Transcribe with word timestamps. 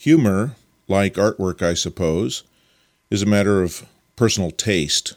Humor, 0.00 0.56
like 0.88 1.16
artwork, 1.16 1.60
I 1.60 1.74
suppose, 1.74 2.42
is 3.10 3.20
a 3.20 3.26
matter 3.26 3.62
of 3.62 3.86
personal 4.16 4.50
taste. 4.50 5.12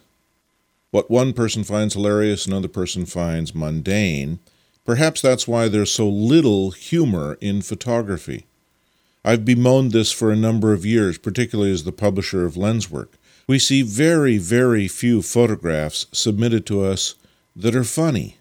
What 0.91 1.09
one 1.09 1.31
person 1.31 1.63
finds 1.63 1.93
hilarious, 1.93 2.45
another 2.45 2.67
person 2.67 3.05
finds 3.05 3.55
mundane. 3.55 4.39
Perhaps 4.83 5.21
that's 5.21 5.47
why 5.47 5.69
there's 5.69 5.89
so 5.89 6.09
little 6.09 6.71
humor 6.71 7.37
in 7.39 7.61
photography. 7.61 8.45
I've 9.23 9.45
bemoaned 9.45 9.93
this 9.93 10.11
for 10.11 10.33
a 10.33 10.35
number 10.35 10.73
of 10.73 10.85
years, 10.85 11.17
particularly 11.17 11.71
as 11.71 11.85
the 11.85 11.93
publisher 11.93 12.45
of 12.45 12.55
Lenswork. 12.55 13.13
We 13.47 13.59
see 13.59 13.83
very, 13.83 14.37
very 14.37 14.89
few 14.89 15.21
photographs 15.21 16.07
submitted 16.11 16.65
to 16.65 16.83
us 16.83 17.15
that 17.55 17.73
are 17.73 17.85
funny. 17.85 18.35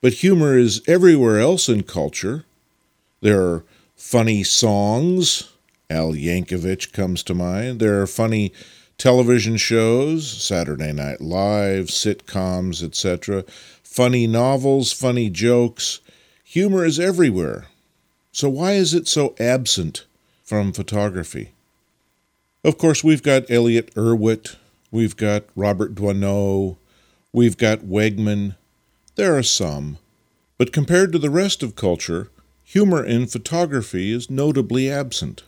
But 0.00 0.12
humor 0.12 0.56
is 0.56 0.82
everywhere 0.86 1.40
else 1.40 1.68
in 1.68 1.82
culture. 1.82 2.44
There 3.22 3.42
are 3.42 3.64
funny 3.96 4.44
songs. 4.44 5.50
Al 5.94 6.12
Yankovic 6.12 6.92
comes 6.92 7.22
to 7.22 7.34
mind. 7.34 7.78
There 7.78 8.02
are 8.02 8.06
funny 8.08 8.52
television 8.98 9.56
shows, 9.56 10.28
Saturday 10.28 10.92
Night 10.92 11.20
Live, 11.20 11.86
sitcoms, 11.86 12.82
etc., 12.82 13.44
funny 13.84 14.26
novels, 14.26 14.92
funny 14.92 15.30
jokes. 15.30 16.00
Humor 16.42 16.84
is 16.84 16.98
everywhere. 16.98 17.68
So 18.32 18.48
why 18.48 18.72
is 18.72 18.92
it 18.92 19.06
so 19.06 19.36
absent 19.38 20.04
from 20.42 20.72
photography? 20.72 21.52
Of 22.64 22.76
course, 22.76 23.04
we've 23.04 23.22
got 23.22 23.48
Elliott 23.48 23.94
Erwitt, 23.94 24.56
we've 24.90 25.16
got 25.16 25.44
Robert 25.54 25.94
Doisneau, 25.94 26.76
we've 27.32 27.56
got 27.56 27.80
Wegman. 27.80 28.56
There 29.14 29.36
are 29.36 29.44
some. 29.44 29.98
But 30.58 30.72
compared 30.72 31.12
to 31.12 31.20
the 31.20 31.30
rest 31.30 31.62
of 31.62 31.76
culture, 31.76 32.30
humor 32.64 33.04
in 33.04 33.28
photography 33.28 34.10
is 34.10 34.28
notably 34.28 34.90
absent. 34.90 35.44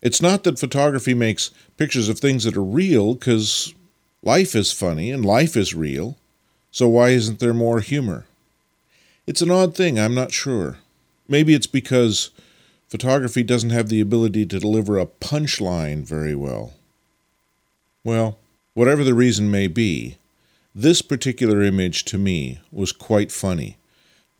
It's 0.00 0.22
not 0.22 0.44
that 0.44 0.58
photography 0.58 1.14
makes 1.14 1.50
pictures 1.76 2.08
of 2.08 2.18
things 2.18 2.44
that 2.44 2.56
are 2.56 2.62
real, 2.62 3.14
because 3.14 3.74
life 4.22 4.54
is 4.54 4.72
funny 4.72 5.10
and 5.10 5.24
life 5.24 5.56
is 5.56 5.74
real. 5.74 6.16
So 6.70 6.88
why 6.88 7.10
isn't 7.10 7.40
there 7.40 7.54
more 7.54 7.80
humor? 7.80 8.26
It's 9.26 9.42
an 9.42 9.50
odd 9.50 9.74
thing, 9.74 9.98
I'm 9.98 10.14
not 10.14 10.32
sure. 10.32 10.78
Maybe 11.26 11.54
it's 11.54 11.66
because 11.66 12.30
photography 12.88 13.42
doesn't 13.42 13.70
have 13.70 13.88
the 13.88 14.00
ability 14.00 14.46
to 14.46 14.60
deliver 14.60 14.98
a 14.98 15.06
punchline 15.06 16.04
very 16.04 16.34
well. 16.34 16.74
Well, 18.04 18.38
whatever 18.74 19.04
the 19.04 19.14
reason 19.14 19.50
may 19.50 19.66
be, 19.66 20.16
this 20.74 21.02
particular 21.02 21.62
image 21.62 22.04
to 22.06 22.18
me 22.18 22.60
was 22.70 22.92
quite 22.92 23.32
funny. 23.32 23.76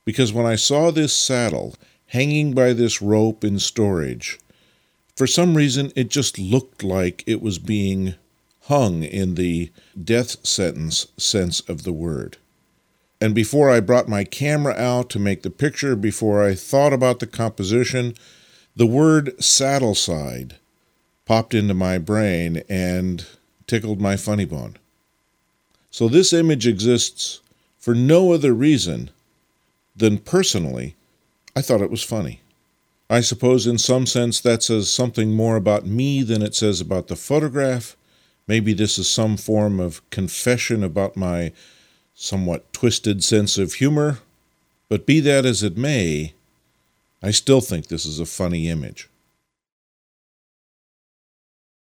Because 0.05 0.33
when 0.33 0.47
I 0.47 0.55
saw 0.55 0.91
this 0.91 1.13
saddle 1.13 1.75
hanging 2.07 2.55
by 2.55 2.73
this 2.73 3.03
rope 3.03 3.45
in 3.45 3.59
storage, 3.59 4.39
for 5.19 5.27
some 5.27 5.57
reason 5.57 5.91
it 5.97 6.11
just 6.11 6.39
looked 6.39 6.85
like 6.85 7.25
it 7.27 7.43
was 7.43 7.59
being 7.59 8.15
hung 8.67 9.03
in 9.03 9.35
the 9.35 9.69
death 10.01 10.47
sentence 10.47 11.09
sense 11.17 11.59
of 11.59 11.83
the 11.83 11.93
word. 11.93 12.37
And 13.21 13.35
before 13.35 13.69
I 13.69 13.81
brought 13.81 14.07
my 14.07 14.23
camera 14.23 14.75
out 14.75 15.11
to 15.11 15.19
make 15.19 15.43
the 15.43 15.51
picture, 15.51 15.97
before 15.97 16.45
I 16.45 16.55
thought 16.55 16.93
about 16.93 17.19
the 17.19 17.27
composition, 17.27 18.15
the 18.77 18.87
word 18.87 19.37
saddlecide 19.39 20.53
popped 21.27 21.53
into 21.53 21.75
my 21.75 21.99
brain 21.99 22.63
and 22.69 23.27
tickled 23.67 24.01
my 24.01 24.15
funny 24.15 24.45
bone. 24.45 24.77
So 25.91 26.07
this 26.07 26.33
image 26.33 26.65
exists 26.65 27.41
for 27.77 27.93
no 27.93 28.33
other 28.33 28.53
reason 28.53 29.11
than 29.97 30.19
personally, 30.19 30.95
I 31.57 31.63
thought 31.63 31.81
it 31.81 31.91
was 31.91 32.05
funny. 32.05 32.41
I 33.11 33.21
suppose 33.21 33.67
in 33.67 33.79
some 33.79 34.07
sense 34.07 34.41
that 34.41 34.63
says 34.63 34.91
something 34.91 35.33
more 35.33 35.57
about 35.57 35.87
me 35.87 36.23
than 36.23 36.43
it 36.43 36.55
says 36.55 36.81
about 36.81 37.09
the 37.09 37.17
photograph. 37.17 37.97
Maybe 38.47 38.75
this 38.75 38.99
is 38.99 39.09
some 39.09 39.37
form 39.37 39.81
of 39.81 40.09
confession 40.11 40.85
about 40.85 41.17
my 41.17 41.53
somewhat 42.15 42.71
twisted 42.73 43.25
sense 43.25 43.57
of 43.57 43.75
humor. 43.75 44.19
But 44.89 45.07
be 45.07 45.21
that 45.21 45.47
as 45.47 45.63
it 45.63 45.77
may, 45.77 46.35
I 47.23 47.31
still 47.31 47.61
think 47.61 47.87
this 47.87 48.05
is 48.05 48.21
a 48.21 48.27
funny 48.27 48.69
image. 48.69 49.09